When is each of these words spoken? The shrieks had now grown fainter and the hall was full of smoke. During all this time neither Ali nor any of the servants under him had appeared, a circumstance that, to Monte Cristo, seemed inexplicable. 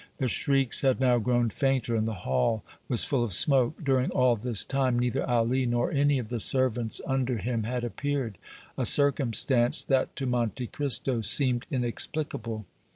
The 0.17 0.27
shrieks 0.27 0.81
had 0.81 0.99
now 0.99 1.19
grown 1.19 1.51
fainter 1.51 1.95
and 1.95 2.07
the 2.07 2.15
hall 2.25 2.63
was 2.89 3.03
full 3.03 3.23
of 3.23 3.35
smoke. 3.35 3.83
During 3.83 4.09
all 4.09 4.35
this 4.35 4.65
time 4.65 4.97
neither 4.97 5.23
Ali 5.29 5.67
nor 5.67 5.91
any 5.91 6.17
of 6.17 6.29
the 6.29 6.39
servants 6.39 7.01
under 7.05 7.37
him 7.37 7.65
had 7.65 7.83
appeared, 7.83 8.39
a 8.79 8.85
circumstance 8.87 9.83
that, 9.83 10.15
to 10.15 10.25
Monte 10.25 10.65
Cristo, 10.65 11.21
seemed 11.21 11.67
inexplicable. 11.69 12.65